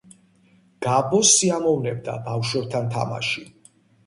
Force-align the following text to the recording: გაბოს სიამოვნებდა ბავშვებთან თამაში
გაბოს 0.85 1.33
სიამოვნებდა 1.41 2.17
ბავშვებთან 2.29 2.91
თამაში 2.97 3.47